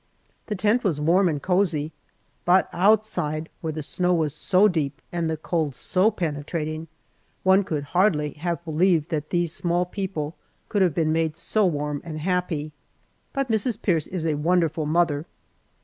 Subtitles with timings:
[0.47, 1.91] The tent was warm and cozy,
[2.43, 6.87] but outside, where the snow was so deep and the cold so penetrating,
[7.43, 10.33] one could hardly have believed that these small people
[10.69, 12.71] could have been made so warm and happy.
[13.31, 13.79] But Mrs.
[13.79, 15.27] Pierce is a wonderful mother!